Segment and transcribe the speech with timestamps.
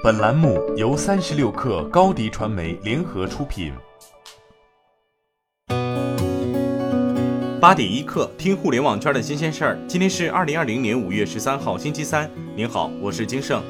[0.00, 3.72] 本栏目由三十六氪高低传媒联合出品。
[7.60, 9.78] 八点一刻，听互联网圈的新鲜事儿。
[9.88, 12.30] 今天是二零二零年五月十三号，星期三。
[12.54, 13.60] 您好，我是金盛。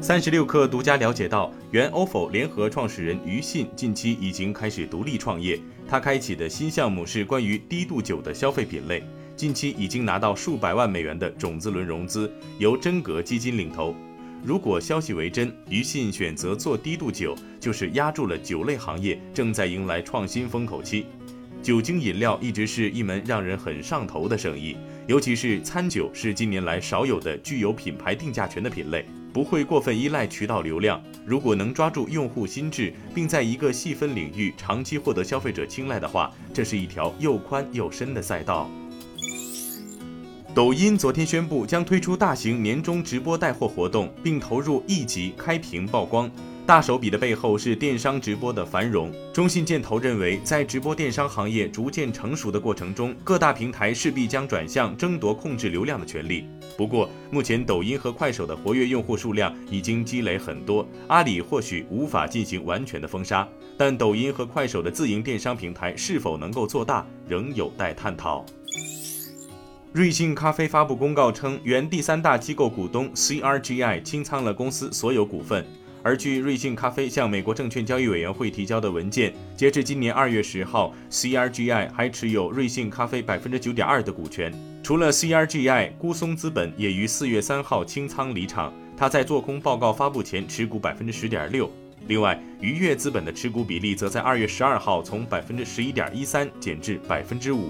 [0.00, 5.56] 三十六氪独家了解到，原 ofo 联合创始人于信近期已经开始独立创业，
[5.86, 9.04] 他开启的新项目是关于低度酒的消费品类。
[9.42, 13.92] 近期已经拿到数百万美元的种子轮融资，由真格基金领投。
[14.40, 21.06] 如果消息为真，于信选择做低度酒，就是压住了酒类行业正在迎来创新风口期。
[21.60, 24.76] 酒精饮料一直是一门让人很上头的生意，
[25.08, 31.02] 尤其是餐酒是近年来少有的具有品牌定价权的品类，不会过分依赖渠道流量。
[31.26, 38.70] 如果能抓住用户心智，并在一个细分领域长期获得消费者青睐的话，这是一条又宽又深的赛道。
[40.54, 46.30] 抖音昨天宣布将推出大型年终直播带货活动，并投入亿级开屏曝光。
[46.66, 49.10] 大手笔的背后是电商直播的繁荣。
[49.32, 56.44] 中信建投认为，在直播电商行业逐渐成熟的过程中，各大平台势必将转向争夺控制流量的权利。
[56.76, 63.48] 不过，目前抖音和快手的活跃用户数量已经积累很多，阿里或许无法进行完全的封杀，
[63.78, 68.44] 但抖音和快手的自营电商平台是否能够做大，仍有待探讨。
[69.92, 75.66] 瑞幸咖啡发布公告称，原第三大机构股东 CRGI 清仓了公司所有股份。
[76.02, 84.50] 而据瑞幸咖啡向美国证券交易委员会提交的文件，截至今年二月十号，CRGI 还持有瑞幸咖啡百分之九点二的股权。
[84.82, 91.70] 除了 CRGI，孤松资本也于四月三号清仓离场，他在做空报告发布前持股百分之十点六。
[92.08, 97.68] 另外，愉悦资本的持股比例则在二月十二号从百分之十一点一三减至百分之五。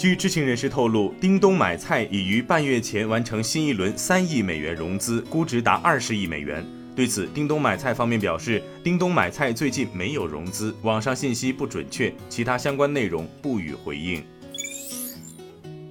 [0.00, 6.66] 据知情人士透露，叮咚买菜已于半月前完成新一轮三亿美元融资，估值达二十亿美元。
[6.96, 14.24] 对此，叮咚买菜方面表示，叮咚买菜最近没有融资，网上信息不准确，其他相关内容不予回应。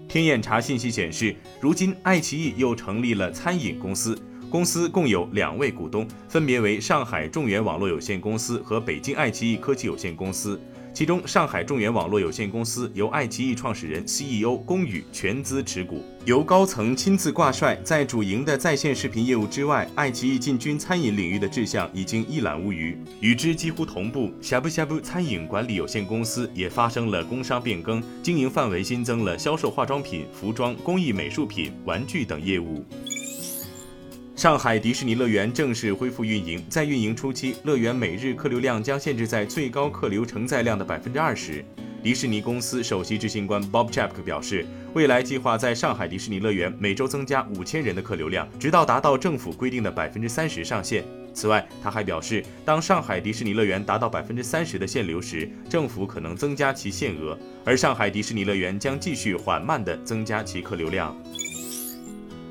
[0.07, 4.19] 天眼查信息显示，如今爱奇艺又成立了餐饮公司，
[4.49, 10.59] 公司共有两位股东，分别为上海众源网络有限公司和北京爱奇艺科技有限公司。
[10.91, 17.79] 其中，上海众源网络有限公司由爱奇艺创始人 CEO 龚宇全资持股，由高层亲自挂帅。
[17.83, 22.97] 在主营的在线视频业务之外，爱奇艺进军餐饮领域的志向已经一览无余。
[23.21, 32.83] 与之几乎同步，呷哺呷哺餐饮管理有限公司也发生了工商变更，经营范围新增了销售化妆品、服装、工艺美术品、玩具等业务。
[34.39, 41.61] 上海迪士尼乐园正式恢复运营，在运营初期，乐园每日客流量将限制在最高客流承载量的百分之二十。
[42.01, 51.03] 迪士尼公司首席执行官 Bob c h a p k 表示，未来计划在上海迪士尼乐园每周增加五千人的客流量，直到达到政府规定的百分之三十上限。
[51.33, 61.13] 此外，他还表示，当上海迪士尼乐园达到百分之三十的限流时，政府可能增加其限额，而上海迪士尼乐园将继续缓慢地增加其客流量。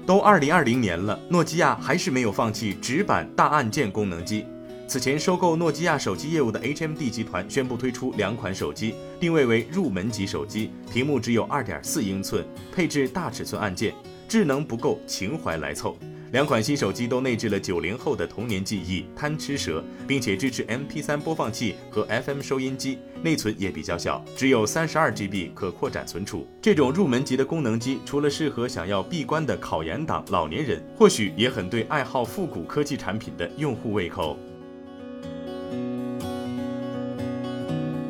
[0.08, 4.46] 都二零二零年了，诺基亚还是没有放弃直板大按键功能机。
[4.86, 12.42] 此前收购诺基亚手机业务的 HMD 集团宣布推出两款手机，定位为入门级手机，屏幕只有二点四英寸，
[12.74, 13.92] 配置大尺寸按键，
[14.26, 15.94] 智能不够，情怀来凑。
[16.30, 26.46] 两款新手机都内置了九零后的童年记忆“贪吃蛇”，并且支持 MP3 播放器和 FM 收音机，内存也比较小，只有三十二 GB 可扩展存储。
[26.60, 34.36] 这种入门级的功能机，除了适合想要闭关的考研党老年人，或许也很对爱好复古科技产品的用户胃口。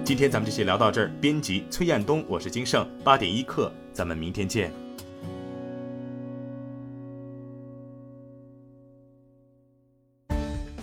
[0.05, 1.12] 今天咱们就先聊到这儿。
[1.21, 4.88] 编辑崔彦东，我是金盛，八点一刻，咱们明天见。